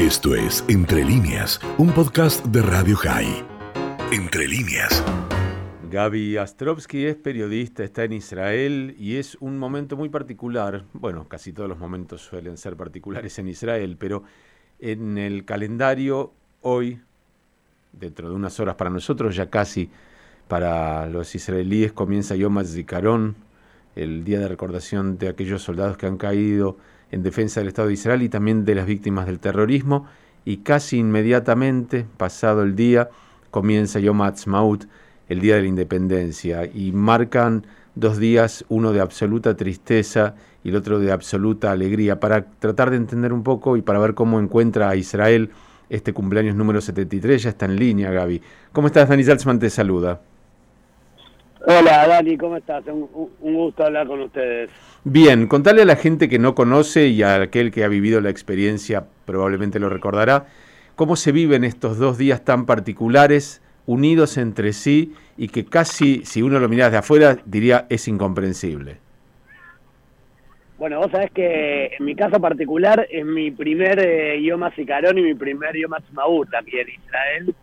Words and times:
Esto 0.00 0.34
es 0.34 0.64
Entre 0.66 1.04
líneas, 1.04 1.60
un 1.76 1.92
podcast 1.92 2.42
de 2.46 2.62
Radio 2.62 2.96
High. 2.96 3.44
Entre 4.10 4.48
líneas. 4.48 5.04
Gaby 5.90 6.38
Astrovsky 6.38 7.04
es 7.04 7.16
periodista, 7.16 7.84
está 7.84 8.04
en 8.04 8.14
Israel 8.14 8.96
y 8.98 9.16
es 9.16 9.36
un 9.40 9.58
momento 9.58 9.98
muy 9.98 10.08
particular. 10.08 10.86
Bueno, 10.94 11.28
casi 11.28 11.52
todos 11.52 11.68
los 11.68 11.78
momentos 11.78 12.22
suelen 12.22 12.56
ser 12.56 12.76
particulares 12.76 13.38
en 13.40 13.48
Israel, 13.48 13.98
pero 13.98 14.22
en 14.78 15.18
el 15.18 15.44
calendario 15.44 16.32
hoy, 16.62 17.02
dentro 17.92 18.30
de 18.30 18.34
unas 18.34 18.58
horas 18.58 18.76
para 18.76 18.88
nosotros, 18.88 19.36
ya 19.36 19.50
casi 19.50 19.90
para 20.48 21.10
los 21.10 21.34
israelíes 21.34 21.92
comienza 21.92 22.36
Yom 22.36 22.56
HaZikaron, 22.56 23.36
el 23.96 24.24
día 24.24 24.38
de 24.38 24.48
recordación 24.48 25.18
de 25.18 25.28
aquellos 25.28 25.62
soldados 25.62 25.98
que 25.98 26.06
han 26.06 26.16
caído 26.16 26.78
en 27.10 27.22
defensa 27.22 27.60
del 27.60 27.68
Estado 27.68 27.88
de 27.88 27.94
Israel 27.94 28.22
y 28.22 28.28
también 28.28 28.64
de 28.64 28.74
las 28.74 28.86
víctimas 28.86 29.26
del 29.26 29.38
terrorismo. 29.38 30.06
Y 30.44 30.58
casi 30.58 30.98
inmediatamente, 30.98 32.06
pasado 32.16 32.62
el 32.62 32.76
día, 32.76 33.10
comienza 33.50 34.00
Yom 34.00 34.22
Ha'atzmaut, 34.22 34.86
el 35.28 35.40
Día 35.40 35.56
de 35.56 35.62
la 35.62 35.68
Independencia, 35.68 36.66
y 36.66 36.92
marcan 36.92 37.66
dos 37.94 38.18
días, 38.18 38.64
uno 38.68 38.92
de 38.92 39.00
absoluta 39.00 39.56
tristeza 39.56 40.34
y 40.64 40.70
el 40.70 40.76
otro 40.76 40.98
de 40.98 41.12
absoluta 41.12 41.72
alegría, 41.72 42.20
para 42.20 42.44
tratar 42.44 42.90
de 42.90 42.96
entender 42.96 43.32
un 43.32 43.42
poco 43.42 43.76
y 43.76 43.82
para 43.82 43.98
ver 43.98 44.14
cómo 44.14 44.40
encuentra 44.40 44.88
a 44.88 44.96
Israel 44.96 45.50
este 45.88 46.12
cumpleaños 46.12 46.56
número 46.56 46.80
73. 46.80 47.42
Ya 47.42 47.50
está 47.50 47.66
en 47.66 47.76
línea, 47.76 48.10
Gaby. 48.10 48.40
¿Cómo 48.72 48.86
estás, 48.86 49.08
Dani 49.08 49.24
Salzman? 49.24 49.58
Te 49.58 49.70
saluda. 49.70 50.29
Hola 51.66 52.06
Dani, 52.08 52.38
¿cómo 52.38 52.56
estás? 52.56 52.84
Un, 52.86 53.08
gusto 53.40 53.84
hablar 53.84 54.06
con 54.06 54.20
ustedes. 54.22 54.70
Bien, 55.04 55.46
contale 55.46 55.82
a 55.82 55.84
la 55.84 55.96
gente 55.96 56.28
que 56.28 56.38
no 56.38 56.54
conoce 56.54 57.08
y 57.08 57.22
a 57.22 57.42
aquel 57.42 57.70
que 57.70 57.84
ha 57.84 57.88
vivido 57.88 58.20
la 58.20 58.30
experiencia 58.30 59.04
probablemente 59.26 59.78
lo 59.78 59.90
recordará, 59.90 60.46
cómo 60.96 61.16
se 61.16 61.32
viven 61.32 61.64
estos 61.64 61.98
dos 61.98 62.16
días 62.16 62.44
tan 62.44 62.64
particulares, 62.64 63.62
unidos 63.86 64.38
entre 64.38 64.72
sí 64.72 65.14
y 65.36 65.48
que 65.48 65.66
casi, 65.66 66.24
si 66.24 66.42
uno 66.42 66.58
lo 66.60 66.68
mira 66.68 66.88
de 66.88 66.96
afuera, 66.96 67.36
diría 67.44 67.86
es 67.90 68.08
incomprensible. 68.08 68.96
Bueno, 70.78 70.98
vos 70.98 71.10
sabés 71.10 71.30
que 71.32 71.94
en 71.98 72.04
mi 72.06 72.14
caso 72.14 72.40
particular 72.40 73.06
es 73.10 73.24
mi 73.26 73.50
primer 73.50 73.98
eh, 73.98 74.42
Yom 74.42 74.62
y 74.64 75.22
mi 75.22 75.34
primer 75.34 75.76
Yom 75.76 75.92
Ha'atzmaut 75.92 76.48
aquí 76.54 76.78
en 76.78 76.88
Israel 76.88 77.54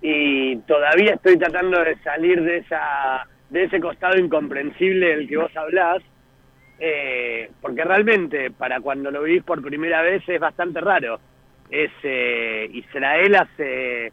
y 0.00 0.56
todavía 0.58 1.14
estoy 1.14 1.36
tratando 1.38 1.82
de 1.82 1.96
salir 2.02 2.42
de 2.42 2.58
esa 2.58 3.26
de 3.52 3.64
ese 3.64 3.80
costado 3.80 4.18
incomprensible 4.18 5.08
del 5.14 5.28
que 5.28 5.36
vos 5.36 5.54
hablás, 5.54 6.02
eh, 6.80 7.50
porque 7.60 7.84
realmente 7.84 8.50
para 8.50 8.80
cuando 8.80 9.10
lo 9.10 9.22
vivís 9.22 9.44
por 9.44 9.62
primera 9.62 10.00
vez 10.00 10.26
es 10.26 10.40
bastante 10.40 10.80
raro. 10.80 11.20
Eh, 11.70 12.70
Israel 12.72 13.36
hace 13.36 14.12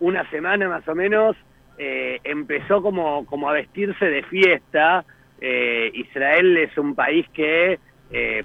una 0.00 0.28
semana 0.30 0.68
más 0.68 0.86
o 0.86 0.94
menos 0.94 1.34
eh, 1.78 2.20
empezó 2.24 2.82
como, 2.82 3.24
como 3.24 3.48
a 3.48 3.54
vestirse 3.54 4.04
de 4.04 4.22
fiesta. 4.22 5.04
Israel 5.40 6.56
es 6.56 6.78
un 6.78 6.94
país 6.94 7.26
que, 7.34 7.78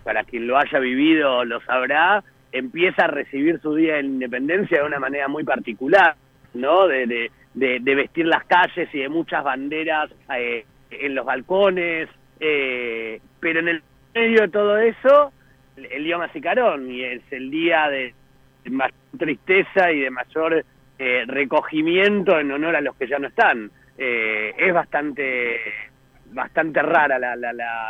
para 0.03 0.25
quien 0.25 0.47
lo 0.47 0.57
haya 0.57 0.79
vivido 0.79 1.45
lo 1.45 1.61
sabrá, 1.61 2.21
empieza 2.51 3.05
a 3.05 3.07
recibir 3.07 3.61
su 3.61 3.75
día 3.75 3.95
de 3.95 4.03
independencia 4.03 4.79
de 4.79 4.85
una 4.85 4.99
manera 4.99 5.29
muy 5.29 5.45
particular, 5.45 6.15
¿no? 6.53 6.87
de, 6.87 7.07
de, 7.07 7.31
vestir 7.53 8.25
las 8.25 8.43
calles 8.45 8.89
y 8.93 8.99
de 8.99 9.09
muchas 9.09 9.43
banderas 9.43 10.09
eh, 10.35 10.65
en 10.91 11.15
los 11.15 11.25
balcones, 11.25 12.09
eh, 12.39 13.21
pero 13.39 13.59
en 13.59 13.67
el 13.69 13.83
medio 14.13 14.41
de 14.41 14.47
todo 14.49 14.77
eso, 14.77 15.31
el 15.75 16.05
Yom 16.05 16.21
Sicarón, 16.33 16.91
y 16.91 17.03
es 17.03 17.21
el 17.31 17.49
día 17.49 17.89
de, 17.89 18.13
mayor 18.69 18.93
tristeza 19.17 19.91
y 19.91 20.01
de 20.01 20.09
mayor 20.11 20.65
eh, 20.97 21.23
recogimiento 21.25 22.39
en 22.39 22.51
honor 22.51 22.75
a 22.75 22.81
los 22.81 22.95
que 22.95 23.07
ya 23.07 23.19
no 23.19 23.27
están. 23.27 23.71
es 23.97 24.73
bastante, 24.73 25.59
bastante 26.31 26.81
rara 26.81 27.17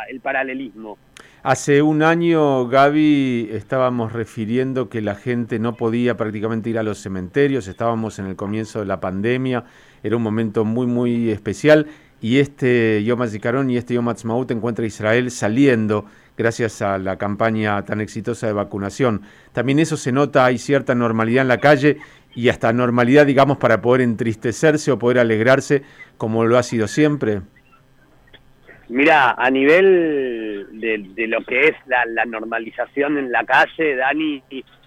el 0.08 0.20
paralelismo. 0.20 0.98
Hace 1.42 1.80
un 1.80 2.02
año, 2.02 2.68
Gaby, 2.68 3.48
estábamos 3.52 4.12
refiriendo 4.12 4.90
que 4.90 5.00
la 5.00 5.14
gente 5.14 5.58
no 5.58 5.74
podía 5.74 6.14
prácticamente 6.14 6.68
ir 6.68 6.78
a 6.78 6.82
los 6.82 6.98
cementerios, 6.98 7.66
estábamos 7.66 8.18
en 8.18 8.26
el 8.26 8.36
comienzo 8.36 8.80
de 8.80 8.84
la 8.84 9.00
pandemia, 9.00 9.64
era 10.02 10.18
un 10.18 10.22
momento 10.22 10.66
muy, 10.66 10.86
muy 10.86 11.30
especial 11.30 11.86
y 12.20 12.40
este 12.40 13.02
Yom 13.04 13.22
HaZikaron 13.22 13.70
y 13.70 13.78
este 13.78 13.94
Yom 13.94 14.10
HaTzmaut 14.10 14.50
encuentra 14.50 14.84
a 14.84 14.88
Israel 14.88 15.30
saliendo 15.30 16.04
gracias 16.36 16.82
a 16.82 16.98
la 16.98 17.16
campaña 17.16 17.82
tan 17.86 18.02
exitosa 18.02 18.46
de 18.46 18.52
vacunación. 18.52 19.22
También 19.54 19.78
eso 19.78 19.96
se 19.96 20.12
nota, 20.12 20.44
hay 20.44 20.58
cierta 20.58 20.94
normalidad 20.94 21.40
en 21.40 21.48
la 21.48 21.58
calle 21.58 22.00
y 22.34 22.50
hasta 22.50 22.70
normalidad, 22.74 23.24
digamos, 23.24 23.56
para 23.56 23.80
poder 23.80 24.02
entristecerse 24.02 24.92
o 24.92 24.98
poder 24.98 25.18
alegrarse 25.18 25.84
como 26.18 26.44
lo 26.44 26.58
ha 26.58 26.62
sido 26.62 26.86
siempre. 26.86 27.40
Mira, 28.90 29.36
a 29.38 29.48
nivel 29.52 30.66
de, 30.72 31.26
lo 31.28 31.44
que 31.44 31.68
es 31.68 31.76
la, 31.86 32.24
normalización 32.24 33.18
en 33.18 33.30
la 33.30 33.44
calle, 33.44 33.94
Dani, 33.94 34.42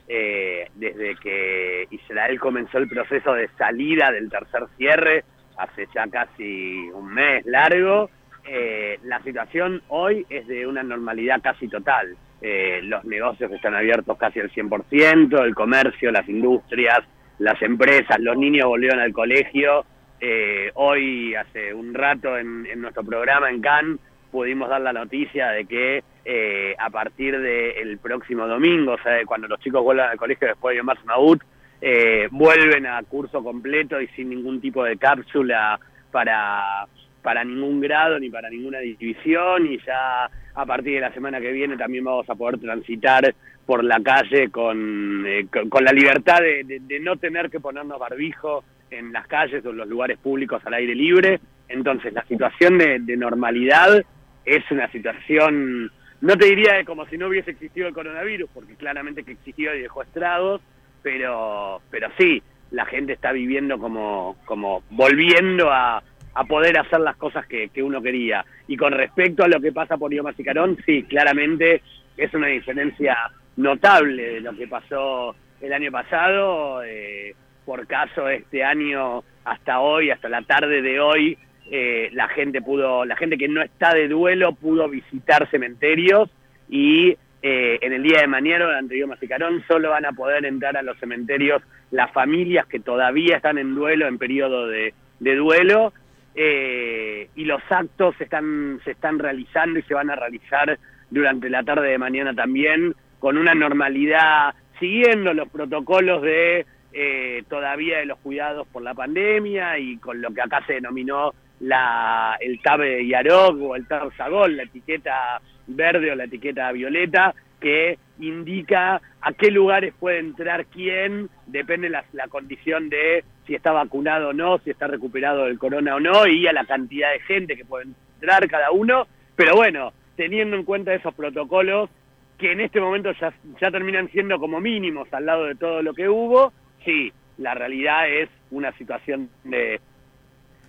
eh, 0.09 0.68
desde 0.75 1.16
que 1.16 1.88
Israel 1.90 2.38
comenzó 2.38 2.80
el 2.80 2.90
proceso 2.90 3.34
de 3.34 3.47
salida 3.58 4.12
del 4.12 4.30
tercer 4.30 4.63
cierre, 4.75 5.24
hace 5.56 5.88
ya 5.96 6.06
casi 6.08 6.90
un 6.94 7.13
mes 7.13 7.46
largo, 7.46 8.09
eh, 8.46 9.00
la 9.03 9.24
situación 9.24 9.81
hoy 9.88 10.25
es 10.30 10.47
de 10.47 10.68
una 10.68 10.84
normalidad 10.84 11.42
casi 11.42 11.69
total. 11.69 12.18
Eh, 12.42 12.81
los 12.84 13.06
negocios 13.06 13.50
están 13.53 13.74
abiertos 13.74 14.18
casi 14.18 14.42
al 14.42 14.52
100%, 14.52 15.46
el 15.46 15.56
comercio, 15.56 16.12
las 16.12 16.28
industrias, 16.28 17.00
las 17.40 17.62
empresas, 17.62 18.19
los 18.19 18.36
niños 18.36 18.68
volvieron 18.68 19.00
al 19.00 19.13
colegio 19.13 19.86
eh, 20.26 20.72
hoy, 20.76 21.36
hace 21.36 21.74
un 21.74 21.94
rato, 21.94 22.38
en, 22.38 22.64
nuestro 22.80 23.04
programa 23.04 23.50
en 23.50 23.60
Cannes, 23.60 24.00
pudimos 24.32 24.70
dar 24.70 24.80
la 24.80 24.94
noticia 24.94 25.50
de 25.50 25.66
que 25.66 26.02
eh, 26.24 26.74
a 26.80 26.90
partir 26.90 27.38
del 27.42 27.98
próximo 27.98 28.48
domingo, 28.48 28.94
o 28.94 28.98
sea, 29.04 29.26
cuando 29.26 29.50
los 29.50 29.60
chicos 29.60 29.84
vuelvan 29.84 30.12
al 30.12 30.18
colegio 30.18 30.48
después 30.48 30.74
de 30.74 30.78
Yom 30.78 30.96
Maut, 31.04 31.44
eh, 31.82 32.30
vuelven 32.32 32.86
a 32.86 33.04
curso 33.04 33.44
completo 33.44 34.00
y 34.00 34.08
sin 34.16 34.30
ningún 34.30 34.62
tipo 34.62 34.86
de 34.86 34.96
cápsula 34.96 35.78
para, 36.10 36.88
para 37.22 37.44
ningún 37.44 37.82
grado 37.82 38.18
ni 38.18 38.30
para 38.30 38.50
ninguna 38.50 38.80
división 38.80 39.68
y 39.68 39.78
ya 39.80 40.30
a 40.56 40.66
partir 40.66 40.94
de 40.94 41.02
la 41.02 41.14
semana 41.14 41.42
que 41.42 41.52
viene 41.52 41.76
también 41.76 42.06
vamos 42.06 42.30
a 42.30 42.36
poder 42.36 42.62
transitar 42.62 43.36
por 43.66 43.84
la 43.84 44.00
calle 44.02 44.50
con, 44.50 45.26
con, 45.70 45.84
la 45.84 45.92
libertad 45.92 46.40
de, 46.40 47.00
no 47.02 47.18
tener 47.18 47.50
que 47.50 47.60
ponernos 47.60 48.00
barbijo 48.00 48.64
en 48.98 49.12
las 49.12 49.28
calles 49.28 49.66
o 49.66 49.72
en 49.72 49.78
los 49.78 49.88
lugares 49.88 50.18
públicos 50.20 50.62
al 50.66 50.74
aire 50.74 50.96
libre. 50.96 51.40
Entonces, 51.68 52.14
la 52.14 52.24
situación 52.26 52.78
de, 52.78 53.18
normalidad 53.18 54.04
es 54.46 54.64
una 54.72 54.92
situación, 54.92 55.92
no 56.22 56.38
te 56.38 56.46
diría 56.46 56.84
como 56.86 57.06
si 57.08 57.18
no 57.18 57.28
hubiese 57.28 57.52
existido 57.52 57.88
el 57.88 57.94
coronavirus, 57.94 58.50
porque 58.54 58.76
claramente 58.76 59.24
que 59.24 59.31
existió 59.31 59.74
y 59.74 59.81
dejó 59.81 60.04
estragos, 60.04 60.62
pero, 61.02 61.81
pero 61.90 62.09
sí, 62.18 62.42
la 62.72 62.86
gente 62.86 63.14
está 63.14 63.31
viviendo 63.31 63.78
como, 63.78 64.38
como 64.46 64.84
volviendo 64.90 65.72
a, 65.72 66.04
a 66.34 66.44
poder 66.46 66.78
hacer 66.78 67.00
las 67.00 67.16
cosas 67.18 67.46
que, 67.48 67.70
que, 67.70 67.84
uno 67.84 68.02
quería. 68.02 68.46
Y 68.68 68.78
con 68.78 68.92
respecto 68.92 69.44
a 69.44 69.48
lo 69.48 69.60
que 69.60 69.72
pasa 69.72 69.98
por 69.98 70.14
Ioma 70.14 70.34
Sicarón, 70.34 70.78
sí, 70.86 71.04
claramente 71.04 71.81
es 72.18 72.34
una 72.34 72.48
diferencia 72.48 73.18
notable 73.58 74.34
de 74.34 74.42
lo 74.42 74.56
que 74.56 74.68
pasó 74.68 75.36
el 75.62 75.74
año 75.74 75.92
pasado. 75.92 76.84
Eh, 76.84 77.36
por 77.66 77.88
caso 77.88 78.29
este 78.29 78.63
año 78.63 79.24
hasta 79.46 79.79
hoy, 79.79 80.12
hasta 80.12 80.29
la 80.29 80.41
tarde 80.41 80.81
de 80.81 81.00
hoy, 81.00 81.38
eh, 81.72 82.09
la 82.13 82.28
gente 82.29 82.62
pudo, 82.62 83.06
la 83.06 83.16
gente 83.16 83.38
que 83.38 83.47
no 83.47 83.62
está 83.62 83.94
de 83.94 84.07
duelo 84.07 84.53
pudo 84.53 84.90
visitar 84.90 85.50
cementerios 85.50 86.29
y 86.69 87.18
eh, 87.46 87.78
en 87.81 87.91
el 87.91 88.03
día 88.03 88.22
de 88.22 88.28
mañana, 88.28 88.66
durante 88.66 88.97
Yom 88.97 89.12
Sicarón, 89.19 89.63
solo 89.68 89.90
van 89.90 90.06
a 90.06 90.13
poder 90.13 90.46
entrar 90.46 90.78
a 90.78 90.81
los 90.81 90.97
cementerios 90.97 91.62
las 91.92 92.10
familias 92.12 92.65
que 92.68 92.80
todavía 92.80 93.36
están 93.36 93.57
en 93.57 93.75
duelo, 93.75 94.07
en 94.07 94.18
periodo 94.18 94.68
de, 94.68 94.94
duelo, 95.19 95.94
eh, 96.36 97.27
y 97.36 97.44
los 97.44 97.62
actos 97.69 98.16
se 98.18 98.24
están, 98.24 98.80
se 98.86 98.92
están 98.92 99.19
realizando 99.19 99.77
y 99.77 99.83
se 99.83 99.94
van 99.94 100.09
a 100.09 100.16
realizar 100.16 100.80
durante 101.09 101.50
la 101.50 101.63
tarde 101.63 101.89
de 101.89 101.98
mañana 101.98 102.33
también, 102.33 102.95
con 103.19 103.38
una 103.38 103.54
normalidad, 103.54 104.56
siguiendo 104.80 105.33
los 105.33 105.50
protocolos 105.50 106.21
de 106.21 106.66
eh, 106.94 107.44
todavía 107.50 108.00
de 108.00 108.06
los 108.06 108.19
cuidados 108.19 108.68
por 108.68 108.84
la 108.84 108.94
pandemia 108.94 109.80
y 109.80 109.98
con 109.98 110.22
lo 110.22 110.31
que 110.31 110.42
acá 110.42 110.63
se 110.66 110.74
denominó 110.74 111.34
la, 111.60 112.38
el 112.40 112.62
TAB 112.62 113.01
Yarog 113.07 113.62
o 113.62 113.75
el 113.75 113.88
TAB 113.88 114.16
Sagol, 114.16 114.57
la 114.57 114.63
etiqueta 114.63 115.42
verde 115.68 116.12
o 116.12 116.16
la 116.16 116.25
etiqueta 116.25 116.72
violeta, 116.72 117.34
que 117.60 117.98
indica 118.19 119.01
a 119.22 119.34
qué 119.34 119.50
lugares 119.50 119.94
puede 120.00 120.19
entrar 120.19 120.66
quién, 120.66 121.30
depende 121.48 121.90
la, 121.90 122.04
la 122.12 122.28
condición 122.28 122.90
de 122.90 123.24
si 123.48 123.56
está 123.56 123.72
vacunado 123.72 124.30
o 124.30 124.34
no, 124.34 124.60
si 124.60 124.69
está 124.69 124.88
recuperado 124.88 125.45
del 125.45 125.57
corona 125.57 125.95
o 125.95 126.00
no, 126.00 126.28
y 126.28 126.45
a 126.48 126.54
la 126.54 126.66
cantidad 126.66 127.12
de 127.12 127.19
gente 127.22 127.56
que 127.56 127.66
puede 127.66 127.86
entrar 128.22 128.48
cada 128.50 128.72
uno. 128.72 129.07
Pero 129.36 129.56
bueno, 129.56 129.94
teniendo 130.16 130.56
en 130.56 130.63
cuenta 130.63 130.94
esos 130.94 131.13
protocolos, 131.13 131.90
que 132.38 132.51
en 132.51 132.62
este 132.62 132.81
momento 132.81 133.12
ya, 133.13 133.34
ya 133.62 133.72
terminan 133.72 134.10
siendo 134.10 134.40
como 134.40 134.60
mínimos 134.60 135.12
al 135.13 135.25
lado 135.25 135.45
de 135.45 135.56
todo 135.56 135.81
lo 135.81 135.94
que 135.94 136.10
hubo, 136.10 136.51
sí, 136.85 137.12
la 137.38 137.53
realidad 137.53 138.09
es 138.09 138.30
una 138.51 138.71
situación 138.77 139.30
de, 139.44 139.80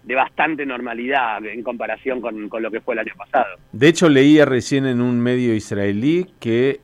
de 0.02 0.14
bastante 0.14 0.66
normalidad 0.66 1.44
en 1.44 1.62
comparación 1.62 2.20
con, 2.20 2.48
con, 2.48 2.62
lo 2.62 2.70
que 2.70 2.80
fue 2.80 2.94
el 2.94 3.00
año 3.00 3.14
pasado. 3.16 3.56
De 3.72 3.88
hecho, 3.88 4.08
leía 4.08 4.44
recién 4.44 4.86
en 4.86 5.00
un 5.00 5.20
medio 5.20 5.54
israelí 5.54 6.26
que 6.40 6.80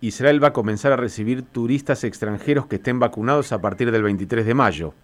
Israel 0.00 0.42
va 0.42 0.48
a 0.48 0.52
comenzar 0.52 0.92
a 0.92 0.96
recibir 0.96 1.42
turistas 1.42 2.04
extranjeros 2.04 2.66
que 2.66 2.76
estén 2.76 2.98
vacunados 2.98 3.52
a 3.52 3.60
partir 3.60 3.90
del 3.90 4.02
23 4.02 4.44
de 4.44 4.54
mayo. 4.54 4.94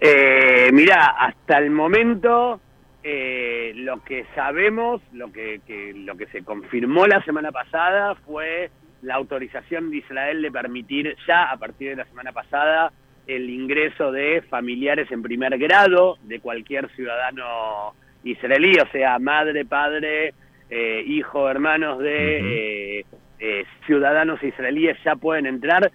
Eh, 0.00 0.70
mira, 0.72 1.14
hasta 1.18 1.58
el 1.58 1.70
momento 1.70 2.60
eh, 3.02 3.72
lo 3.76 4.02
que 4.02 4.26
sabemos, 4.34 5.00
lo 5.12 5.32
que, 5.32 5.60
que, 5.66 5.92
lo 5.94 6.16
que 6.16 6.26
se 6.26 6.42
confirmó 6.42 7.06
la 7.06 7.22
semana 7.24 7.52
pasada 7.52 8.14
fue 8.26 8.70
la 9.04 9.14
autorización 9.14 9.90
de 9.90 9.98
Israel 9.98 10.42
de 10.42 10.50
permitir 10.50 11.16
ya 11.26 11.50
a 11.50 11.56
partir 11.56 11.90
de 11.90 11.96
la 11.96 12.04
semana 12.06 12.32
pasada 12.32 12.92
el 13.26 13.48
ingreso 13.48 14.12
de 14.12 14.42
familiares 14.42 15.10
en 15.10 15.22
primer 15.22 15.56
grado 15.58 16.16
de 16.22 16.40
cualquier 16.40 16.90
ciudadano 16.90 17.94
israelí, 18.22 18.76
o 18.78 18.90
sea, 18.90 19.18
madre, 19.18 19.64
padre, 19.64 20.34
eh, 20.70 21.04
hijo, 21.06 21.48
hermanos 21.48 21.98
de 21.98 22.98
eh, 22.98 23.06
eh, 23.38 23.64
ciudadanos 23.86 24.42
israelíes 24.42 24.96
ya 25.04 25.16
pueden 25.16 25.46
entrar 25.46 25.90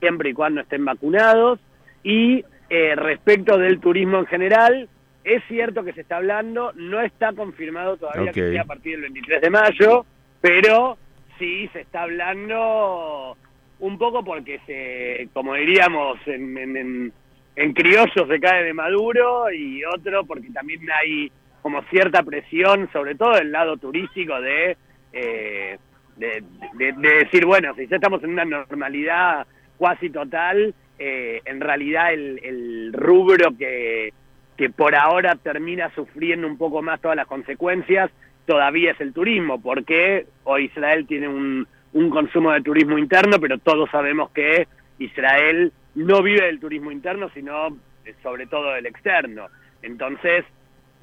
siempre 0.00 0.30
y 0.30 0.34
cuando 0.34 0.60
estén 0.60 0.84
vacunados. 0.84 1.58
Y 2.02 2.44
eh, 2.68 2.94
respecto 2.96 3.58
del 3.58 3.80
turismo 3.80 4.18
en 4.18 4.26
general, 4.26 4.88
es 5.24 5.42
cierto 5.48 5.84
que 5.84 5.92
se 5.92 6.02
está 6.02 6.16
hablando, 6.18 6.72
no 6.74 7.00
está 7.00 7.32
confirmado 7.32 7.96
todavía 7.96 8.32
que 8.32 8.52
sea 8.52 8.62
a 8.62 8.66
partir 8.66 8.92
del 8.92 9.12
23 9.12 9.40
de 9.40 9.50
mayo, 9.50 10.06
pero 10.40 10.98
sí 11.38 11.68
se 11.72 11.80
está 11.80 12.02
hablando 12.02 13.36
un 13.78 13.98
poco 13.98 14.24
porque 14.24 14.60
se, 14.66 15.28
como 15.32 15.54
diríamos 15.54 16.18
en, 16.26 17.12
en, 17.56 17.72
criollo 17.72 18.26
se 18.26 18.40
cae 18.40 18.64
de 18.64 18.72
Maduro 18.72 19.50
y 19.52 19.84
otro 19.84 20.24
porque 20.24 20.48
también 20.50 20.80
hay 20.90 21.30
como 21.62 21.82
cierta 21.84 22.22
presión, 22.22 22.88
sobre 22.92 23.14
todo 23.16 23.34
del 23.34 23.50
lado 23.50 23.76
turístico, 23.76 24.40
de, 24.40 24.76
eh, 25.12 25.78
de, 26.16 26.44
de, 26.74 26.92
decir, 26.92 27.44
bueno, 27.44 27.74
si 27.74 27.86
ya 27.88 27.96
estamos 27.96 28.22
en 28.22 28.30
una 28.30 28.44
normalidad 28.44 29.46
cuasi 29.76 30.10
total, 30.10 30.74
eh, 30.98 31.40
en 31.44 31.60
realidad 31.60 32.12
el, 32.12 32.40
el 32.42 32.92
rubro 32.92 33.56
que, 33.58 34.12
que 34.56 34.70
por 34.70 34.94
ahora 34.94 35.34
termina 35.36 35.92
sufriendo 35.94 36.46
un 36.46 36.56
poco 36.56 36.82
más 36.82 37.00
todas 37.00 37.16
las 37.16 37.26
consecuencias, 37.26 38.10
todavía 38.46 38.92
es 38.92 39.00
el 39.00 39.12
turismo, 39.12 39.60
porque 39.60 40.26
hoy 40.44 40.66
Israel 40.66 41.06
tiene 41.06 41.28
un, 41.28 41.66
un 41.92 42.10
consumo 42.10 42.52
de 42.52 42.62
turismo 42.62 42.98
interno, 42.98 43.38
pero 43.40 43.58
todos 43.58 43.90
sabemos 43.90 44.30
que 44.30 44.68
Israel 44.98 45.72
no 45.94 46.22
vive 46.22 46.46
del 46.46 46.60
turismo 46.60 46.92
interno, 46.92 47.30
sino 47.34 47.68
eh, 48.04 48.14
sobre 48.22 48.46
todo 48.46 48.72
del 48.72 48.86
externo. 48.86 49.46
Entonces, 49.82 50.44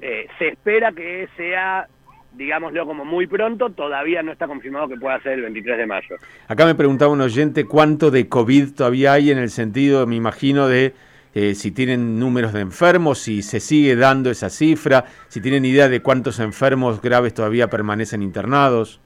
eh, 0.00 0.26
se 0.38 0.48
espera 0.48 0.92
que 0.92 1.28
sea, 1.36 1.88
digámoslo 2.32 2.86
como 2.86 3.04
muy 3.04 3.26
pronto, 3.26 3.70
todavía 3.70 4.22
no 4.22 4.32
está 4.32 4.46
confirmado 4.46 4.88
que 4.88 4.96
pueda 4.96 5.20
ser 5.22 5.32
el 5.32 5.42
23 5.42 5.78
de 5.78 5.86
mayo. 5.86 6.16
Acá 6.48 6.64
me 6.64 6.74
preguntaba 6.74 7.12
un 7.12 7.20
oyente 7.20 7.64
cuánto 7.64 8.10
de 8.10 8.28
COVID 8.28 8.74
todavía 8.74 9.12
hay 9.12 9.30
en 9.30 9.38
el 9.38 9.50
sentido, 9.50 10.06
me 10.06 10.16
imagino, 10.16 10.68
de 10.68 10.94
eh, 11.34 11.54
si 11.54 11.72
tienen 11.72 12.18
números 12.18 12.52
de 12.52 12.60
enfermos, 12.60 13.18
si 13.18 13.42
se 13.42 13.58
sigue 13.60 13.96
dando 13.96 14.30
esa 14.30 14.50
cifra, 14.50 15.04
si 15.28 15.40
tienen 15.40 15.64
idea 15.64 15.88
de 15.88 16.00
cuántos 16.00 16.38
enfermos 16.38 17.02
graves 17.02 17.34
todavía 17.34 17.68
permanecen 17.68 18.22
internados. 18.22 19.00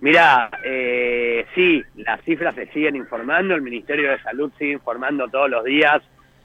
Mira, 0.00 0.50
eh, 0.64 1.46
sí, 1.54 1.82
las 1.96 2.20
cifras 2.22 2.54
se 2.54 2.66
siguen 2.72 2.96
informando, 2.96 3.54
el 3.54 3.62
Ministerio 3.62 4.10
de 4.10 4.20
Salud 4.22 4.52
sigue 4.58 4.72
informando 4.72 5.28
todos 5.28 5.48
los 5.50 5.64
días, 5.64 6.02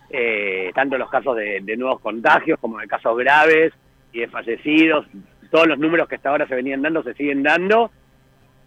eh, 0.09 0.71
tanto 0.73 0.97
los 0.97 1.09
casos 1.09 1.35
de, 1.35 1.61
de, 1.61 1.77
nuevos 1.77 1.99
contagios 1.99 2.59
como 2.59 2.79
de 2.79 2.87
casos 2.87 3.17
graves 3.17 3.73
y 4.11 4.19
de 4.19 4.27
fallecidos, 4.27 5.07
todos 5.49 5.67
los 5.67 5.77
números 5.77 6.07
que 6.07 6.15
hasta 6.15 6.29
ahora 6.29 6.47
se 6.47 6.55
venían 6.55 6.81
dando 6.81 7.03
se 7.03 7.13
siguen 7.13 7.43
dando. 7.43 7.91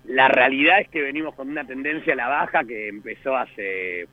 La 0.04 0.28
realidad 0.28 0.80
es 0.80 0.88
que 0.88 1.02
venimos 1.02 1.34
con 1.34 1.48
una 1.48 1.64
tendencia 1.64 2.12
a 2.12 2.16
la 2.16 2.28
baja 2.28 2.62
que 2.62 2.88
empezó 2.88 3.36
hace, 3.36 4.06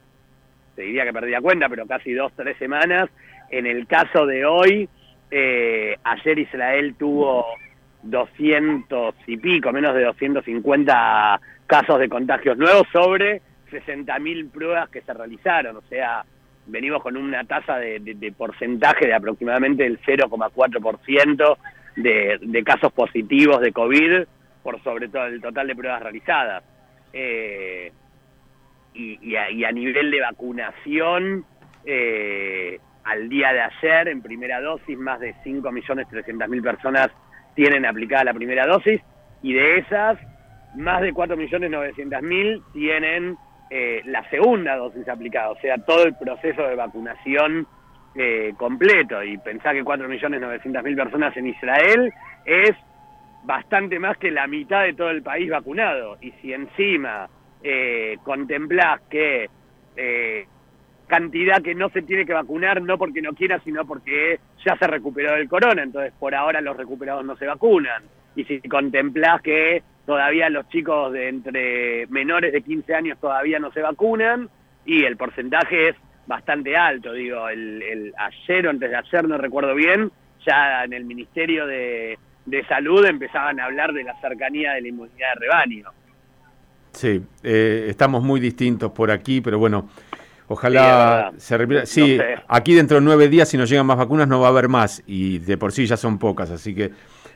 te 0.75 0.83
diría 0.83 1.05
que 1.05 1.13
perdía 1.13 1.41
cuenta, 1.41 1.69
pero 1.69 1.85
casi 1.85 2.13
dos, 2.13 2.31
tres 2.35 2.57
semanas. 2.57 3.09
En 3.49 3.65
el 3.65 3.85
caso 3.87 4.25
de 4.25 4.45
hoy, 4.45 4.89
eh, 5.31 5.97
ayer 6.03 6.39
Israel 6.39 6.95
tuvo 6.97 7.45
200 8.03 9.15
y 9.27 9.37
pico, 9.37 9.71
menos 9.71 9.95
de 9.95 10.03
250 10.03 11.39
casos 11.67 11.99
de 11.99 12.09
contagios 12.09 12.57
nuevos 12.57 12.87
sobre 12.91 13.41
60.000 13.71 14.51
pruebas 14.51 14.89
que 14.89 15.01
se 15.01 15.13
realizaron. 15.13 15.77
O 15.77 15.81
sea, 15.83 16.23
venimos 16.67 17.01
con 17.01 17.17
una 17.17 17.43
tasa 17.43 17.77
de, 17.77 17.99
de, 17.99 18.15
de 18.15 18.31
porcentaje 18.31 19.07
de 19.07 19.13
aproximadamente 19.13 19.85
el 19.85 19.99
0,4% 20.01 21.57
de, 21.95 22.39
de 22.41 22.63
casos 22.63 22.91
positivos 22.91 23.61
de 23.61 23.71
COVID 23.71 24.23
por 24.63 24.81
sobre 24.81 25.09
todo 25.09 25.25
el 25.25 25.41
total 25.41 25.67
de 25.67 25.75
pruebas 25.75 26.01
realizadas. 26.01 26.63
Eh, 27.11 27.91
y, 28.93 29.19
y, 29.21 29.35
a, 29.35 29.49
y, 29.51 29.63
a, 29.63 29.71
nivel 29.71 30.11
de 30.11 30.21
vacunación, 30.21 31.45
eh, 31.85 32.79
al 33.03 33.29
día 33.29 33.51
de 33.51 33.61
ayer, 33.61 34.07
en 34.07 34.21
primera 34.21 34.61
dosis, 34.61 34.97
más 34.97 35.19
de 35.19 35.33
5.300.000 35.43 36.63
personas 36.63 37.09
tienen 37.55 37.85
aplicada 37.85 38.23
la 38.23 38.33
primera 38.33 38.65
dosis 38.65 39.01
y 39.41 39.53
de 39.53 39.79
esas, 39.79 40.17
más 40.75 41.01
de 41.01 41.13
4.900.000 41.13 42.63
tienen 42.73 43.37
eh, 43.69 44.01
la 44.05 44.27
segunda 44.29 44.75
dosis 44.77 45.07
aplicada, 45.07 45.51
o 45.51 45.59
sea, 45.59 45.77
todo 45.79 46.05
el 46.05 46.15
proceso 46.15 46.63
de 46.63 46.75
vacunación 46.75 47.67
eh, 48.15 48.53
completo. 48.57 49.23
Y 49.23 49.37
pensar 49.37 49.75
que 49.75 49.83
4.900.000 49.83 50.95
personas 50.95 51.35
en 51.35 51.47
Israel 51.47 52.13
es 52.45 52.71
bastante 53.43 53.99
más 53.99 54.17
que 54.17 54.31
la 54.31 54.47
mitad 54.47 54.83
de 54.83 54.93
todo 54.93 55.09
el 55.09 55.21
país 55.21 55.49
vacunado. 55.49 56.17
Y 56.21 56.31
si 56.33 56.53
encima 56.53 57.27
eh, 57.63 58.17
contemplás 58.23 59.01
que 59.09 59.49
eh, 59.95 60.45
cantidad 61.07 61.61
que 61.61 61.75
no 61.75 61.89
se 61.89 62.01
tiene 62.01 62.25
que 62.25 62.33
vacunar 62.33 62.81
no 62.81 62.97
porque 62.97 63.21
no 63.21 63.33
quiera, 63.33 63.59
sino 63.63 63.85
porque 63.85 64.39
ya 64.65 64.75
se 64.77 64.87
recuperó 64.87 65.33
del 65.33 65.47
corona, 65.47 65.83
entonces 65.83 66.13
por 66.19 66.35
ahora 66.35 66.61
los 66.61 66.75
recuperados 66.75 67.25
no 67.25 67.35
se 67.37 67.45
vacunan. 67.45 68.03
Y 68.35 68.45
si 68.45 68.59
contemplás 68.61 69.41
que 69.41 69.83
todavía 70.05 70.49
los 70.49 70.67
chicos 70.69 71.13
de 71.13 71.29
entre 71.29 72.07
menores 72.07 72.51
de 72.51 72.61
15 72.61 72.95
años 72.95 73.19
todavía 73.19 73.59
no 73.59 73.71
se 73.71 73.81
vacunan, 73.81 74.49
y 74.85 75.03
el 75.05 75.17
porcentaje 75.17 75.89
es 75.89 75.95
bastante 76.27 76.75
alto, 76.75 77.13
digo, 77.13 77.47
el, 77.47 77.81
el 77.81 78.13
ayer 78.17 78.67
o 78.67 78.69
antes 78.69 78.89
de 78.89 78.95
ayer, 78.95 79.27
no 79.27 79.37
recuerdo 79.37 79.75
bien, 79.75 80.11
ya 80.45 80.83
en 80.83 80.93
el 80.93 81.05
Ministerio 81.05 81.65
de, 81.65 82.17
de 82.45 82.65
Salud 82.65 83.05
empezaban 83.05 83.59
a 83.59 83.65
hablar 83.65 83.93
de 83.93 84.03
la 84.03 84.19
cercanía 84.19 84.73
de 84.73 84.81
la 84.81 84.87
inmunidad 84.87 85.33
de 85.35 85.39
rebaño. 85.39 85.89
Sí, 86.93 87.21
eh, 87.43 87.87
estamos 87.89 88.23
muy 88.23 88.39
distintos 88.39 88.91
por 88.91 89.11
aquí, 89.11 89.41
pero 89.41 89.59
bueno, 89.59 89.89
Ojalá 90.47 91.31
sí, 91.33 91.39
se 91.39 91.57
repita. 91.57 91.85
Sí, 91.85 92.17
no 92.17 92.23
sé. 92.23 92.35
aquí 92.47 92.75
dentro 92.75 92.97
de 92.97 93.03
nueve 93.03 93.27
días, 93.29 93.49
si 93.49 93.57
nos 93.57 93.69
llegan 93.69 93.85
más 93.85 93.97
vacunas, 93.97 94.27
no 94.27 94.39
va 94.39 94.47
a 94.47 94.49
haber 94.49 94.67
más. 94.67 95.03
Y 95.07 95.39
de 95.39 95.57
por 95.57 95.71
sí 95.71 95.85
ya 95.85 95.97
son 95.97 96.19
pocas, 96.19 96.51
así 96.51 96.75
que 96.75 96.91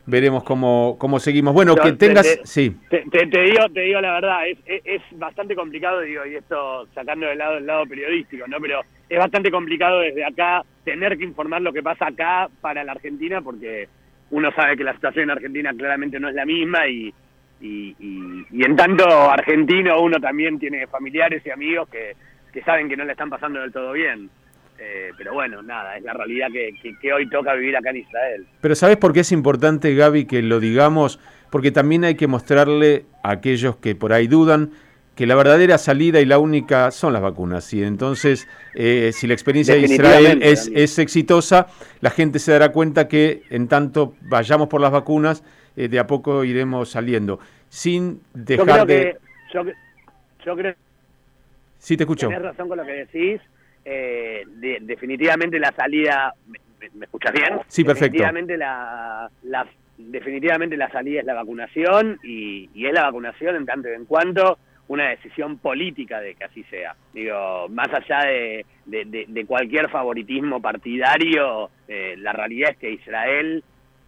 veremos 0.06 0.44
cómo, 0.44 0.98
cómo 1.00 1.20
seguimos. 1.20 1.54
Bueno, 1.54 1.76
no, 1.76 1.82
que 1.82 1.94
tengas. 1.94 2.24
Te, 2.24 2.46
sí. 2.46 2.76
Te, 2.90 3.04
te, 3.10 3.42
digo, 3.42 3.70
te 3.74 3.82
digo 3.82 4.02
la 4.02 4.14
verdad, 4.14 4.48
es, 4.48 4.58
es, 4.66 4.82
es, 4.86 5.02
bastante 5.14 5.56
complicado, 5.56 6.02
digo, 6.02 6.26
y 6.26 6.36
esto 6.36 6.88
sacando 6.94 7.28
del 7.28 7.38
lado, 7.38 7.58
el 7.58 7.66
lado 7.66 7.86
periodístico, 7.86 8.46
¿no? 8.48 8.58
Pero 8.60 8.82
es 9.10 9.18
bastante 9.18 9.52
complicado 9.52 10.02
desde 10.02 10.26
acá 10.26 10.64
tener 10.84 11.18
que 11.18 11.24
informar 11.24 11.62
lo 11.62 11.74
que 11.74 11.84
pasa 11.84 12.08
acá 12.08 12.50
para 12.62 12.84
la 12.84 12.92
Argentina, 12.92 13.42
porque 13.42 13.88
uno 14.32 14.52
sabe 14.52 14.76
que 14.76 14.84
la 14.84 14.94
situación 14.94 15.24
en 15.24 15.32
Argentina 15.32 15.74
claramente 15.74 16.20
no 16.20 16.30
es 16.30 16.36
la 16.36 16.46
misma 16.46 16.88
y. 16.88 17.14
Y, 17.60 17.96
y, 18.00 18.46
y 18.52 18.64
en 18.64 18.76
tanto 18.76 19.06
argentino 19.06 20.02
uno 20.02 20.20
también 20.20 20.60
tiene 20.60 20.86
familiares 20.88 21.42
y 21.46 21.50
amigos 21.50 21.90
que, 21.90 22.16
que 22.54 22.62
saben 22.62 22.88
que 22.88 22.96
no 22.96 23.04
le 23.04 23.14
están 23.14 23.30
pasando 23.30 23.60
del 23.60 23.72
todo 23.72 23.94
bien. 23.94 24.30
Eh, 24.80 25.12
pero 25.18 25.34
bueno, 25.34 25.64
nada, 25.64 25.98
es 25.98 26.04
la 26.04 26.14
realidad 26.14 26.48
que, 26.52 26.72
que, 26.82 26.98
que, 27.00 27.12
hoy 27.12 27.28
toca 27.30 27.54
vivir 27.56 27.76
acá 27.76 27.90
en 27.90 27.98
Israel. 27.98 28.46
Pero 28.62 28.76
¿sabes 28.76 28.98
por 28.98 29.12
qué 29.12 29.22
es 29.22 29.32
importante, 29.32 29.96
Gaby, 29.96 30.26
que 30.26 30.44
lo 30.44 30.60
digamos? 30.60 31.20
Porque 31.50 31.72
también 31.72 32.04
hay 32.04 32.14
que 32.14 32.28
mostrarle 32.28 33.06
a 33.24 33.32
aquellos 33.32 33.78
que 33.78 33.96
por 33.96 34.14
ahí 34.14 34.28
dudan 34.28 34.72
que 35.18 35.26
la 35.26 35.34
verdadera 35.34 35.80
salida 35.80 36.22
y 36.22 36.26
la 36.26 36.38
única 36.38 36.92
son 36.92 37.12
las 37.12 37.24
vacunas. 37.24 37.74
Y 37.74 37.84
entonces, 37.84 38.48
eh, 38.76 39.10
si 39.14 39.26
la 39.26 39.34
experiencia 39.34 39.74
de 39.74 39.82
Israel 39.82 40.40
es, 40.44 40.70
es, 40.74 41.00
exitosa, 41.00 41.66
la 42.02 42.12
gente 42.12 42.38
se 42.38 42.52
dará 42.52 42.72
cuenta 42.72 43.08
que 43.08 43.42
en 43.50 43.68
tanto 43.68 44.14
vayamos 44.22 44.68
por 44.68 44.80
las 44.80 44.92
vacunas, 44.92 45.44
eh, 45.78 45.88
de 45.88 46.00
a 46.00 46.06
poco 46.06 46.44
iremos 46.44 46.90
saliendo. 46.90 47.40
Sin 47.70 48.22
dejar 48.34 48.80
yo 48.80 48.86
de... 48.86 48.96
Que, 48.96 49.18
yo, 49.54 49.64
yo 50.46 50.56
creo 50.58 50.76
Sí, 51.80 51.96
te 51.96 52.04
escucho. 52.04 52.28
Tienes 52.28 52.44
razón 52.44 52.68
con 52.68 52.78
lo 52.78 52.86
que 52.86 53.06
decís. 53.06 53.42
Eh, 53.86 54.44
de, 54.46 54.80
definitivamente 54.82 55.60
la 55.60 55.72
salida. 55.72 56.34
¿Me, 56.48 56.60
me 56.96 57.06
escuchas 57.06 57.32
bien? 57.32 57.60
Sí, 57.68 57.84
perfecto. 57.84 58.18
Definitivamente 58.18 58.58
la, 58.58 59.30
la, 59.44 59.68
definitivamente 59.98 60.78
la 60.78 60.90
salida 60.90 61.22
es 61.22 61.26
la 61.26 61.34
vacunación 61.34 62.20
y, 62.24 62.70
es 62.76 62.94
la 62.94 63.04
vacunación 63.04 63.56
en 63.56 63.66
tanto 63.66 63.90
y 63.90 63.94
en 63.94 64.06
cuanto 64.06 64.60
una 64.90 65.10
decisión 65.10 65.58
política 65.58 66.22
de 66.22 66.36
que 66.36 66.46
así 66.46 66.64
sea. 66.66 66.96
Digo, 67.14 67.68
más 67.70 67.90
allá 67.94 68.26
de, 68.86 69.46
cualquier 69.46 69.90
favoritismo 69.90 70.62
partidario, 70.62 71.70
eh, 71.88 72.16
la 72.18 72.32
realidad 72.32 72.72
es 72.72 72.78
que 72.78 72.92
Israel 72.92 73.64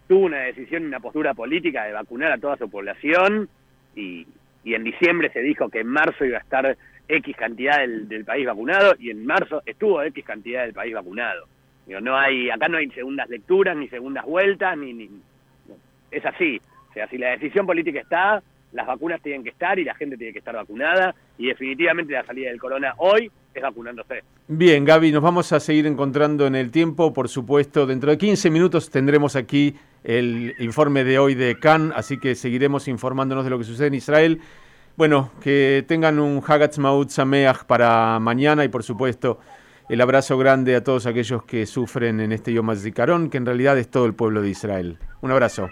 tuvo 0.09 0.25
una 0.25 0.39
decisión 0.39 0.83
y 0.83 0.85
una 0.87 0.99
postura 0.99 1.35
política 1.35 1.85
de 1.85 1.93
vacunar 1.93 2.31
a 2.31 2.39
toda 2.39 2.57
su 2.57 2.67
población 2.67 3.47
y, 3.95 4.25
en 4.65 4.83
diciembre 4.83 5.31
se 5.31 5.41
dijo 5.41 5.69
que 5.69 5.79
en 5.79 5.87
marzo 5.87 6.25
iba 6.25 6.37
a 6.37 6.41
estar 6.41 6.77
X 7.07 7.35
cantidad 7.35 7.79
del, 7.79 8.25
país 8.25 8.45
vacunado 8.45 8.93
y 8.99 9.09
en 9.09 9.25
marzo 9.25 9.63
estuvo 9.65 10.01
X 10.03 10.25
cantidad 10.25 10.63
del 10.63 10.73
país 10.73 10.93
vacunado. 10.93 11.47
Digo, 11.87 12.01
no 12.01 12.17
hay, 12.17 12.49
acá 12.49 12.67
no 12.67 12.77
hay 12.77 12.89
segundas 12.91 13.29
lecturas, 13.29 13.75
ni 13.75 13.87
segundas 13.87 14.25
vueltas, 14.25 14.77
ni, 14.77 14.93
ni 14.93 15.09
es 16.11 16.25
así. 16.25 16.61
O 16.89 16.93
sea, 16.93 17.07
si 17.07 17.17
la 17.17 17.31
decisión 17.31 17.65
política 17.65 17.99
está, 17.99 18.43
las 18.73 18.87
vacunas 18.87 19.21
tienen 19.21 19.43
que 19.43 19.49
estar 19.49 19.77
y 19.79 19.83
la 19.83 19.95
gente 19.95 20.17
tiene 20.17 20.33
que 20.33 20.39
estar 20.39 20.55
vacunada 20.55 21.15
y 21.37 21.47
definitivamente 21.47 22.13
la 22.13 22.25
salida 22.25 22.49
del 22.49 22.59
corona 22.59 22.93
hoy 22.97 23.31
es 23.53 23.61
vacunándose. 23.61 24.23
Bien, 24.47 24.85
Gaby, 24.85 25.11
nos 25.11 25.23
vamos 25.23 25.51
a 25.53 25.59
seguir 25.59 25.85
encontrando 25.85 26.45
en 26.47 26.55
el 26.55 26.71
tiempo, 26.71 27.13
por 27.13 27.29
supuesto. 27.29 27.85
Dentro 27.85 28.11
de 28.11 28.17
15 28.17 28.49
minutos 28.49 28.89
tendremos 28.89 29.35
aquí 29.35 29.75
el 30.03 30.55
informe 30.59 31.03
de 31.03 31.19
hoy 31.19 31.35
de 31.35 31.59
Cannes, 31.59 31.93
así 31.95 32.17
que 32.17 32.35
seguiremos 32.35 32.87
informándonos 32.87 33.43
de 33.43 33.49
lo 33.49 33.57
que 33.57 33.65
sucede 33.65 33.87
en 33.87 33.95
Israel. 33.95 34.41
Bueno, 34.95 35.31
que 35.41 35.85
tengan 35.87 36.19
un 36.19 36.43
Hagatz 36.45 36.77
Maut 36.77 37.09
Sameach 37.09 37.63
para 37.65 38.19
mañana 38.19 38.65
y 38.65 38.69
por 38.69 38.83
supuesto 38.83 39.39
el 39.89 40.01
abrazo 40.01 40.37
grande 40.37 40.75
a 40.75 40.83
todos 40.83 41.05
aquellos 41.05 41.43
que 41.43 41.65
sufren 41.65 42.19
en 42.19 42.31
este 42.31 42.53
Yom 42.53 42.69
HaZikaron, 42.69 43.29
que 43.29 43.37
en 43.37 43.45
realidad 43.45 43.77
es 43.77 43.89
todo 43.89 44.05
el 44.05 44.13
pueblo 44.13 44.41
de 44.41 44.49
Israel. 44.49 44.99
Un 45.21 45.31
abrazo. 45.31 45.69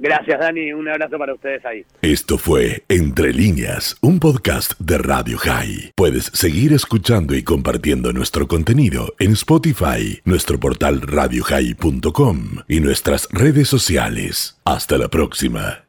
Gracias, 0.00 0.40
Dani. 0.40 0.72
Un 0.72 0.88
abrazo 0.88 1.18
para 1.18 1.34
ustedes 1.34 1.64
ahí. 1.66 1.84
Esto 2.00 2.38
fue 2.38 2.84
Entre 2.88 3.34
Líneas, 3.34 3.96
un 4.00 4.18
podcast 4.18 4.72
de 4.80 4.96
Radio 4.96 5.36
High. 5.36 5.92
Puedes 5.94 6.24
seguir 6.32 6.72
escuchando 6.72 7.34
y 7.34 7.42
compartiendo 7.42 8.12
nuestro 8.12 8.48
contenido 8.48 9.14
en 9.18 9.32
Spotify, 9.32 10.20
nuestro 10.24 10.58
portal 10.58 11.02
radiohigh.com 11.02 12.38
y 12.66 12.80
nuestras 12.80 13.28
redes 13.30 13.68
sociales. 13.68 14.58
Hasta 14.64 14.96
la 14.96 15.08
próxima. 15.08 15.84